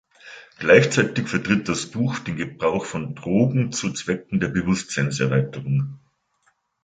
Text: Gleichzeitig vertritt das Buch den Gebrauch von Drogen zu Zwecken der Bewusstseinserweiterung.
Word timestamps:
Gleichzeitig 0.57 1.27
vertritt 1.27 1.69
das 1.69 1.85
Buch 1.85 2.17
den 2.17 2.35
Gebrauch 2.35 2.85
von 2.85 3.13
Drogen 3.13 3.71
zu 3.71 3.93
Zwecken 3.93 4.39
der 4.39 4.47
Bewusstseinserweiterung. 4.47 5.99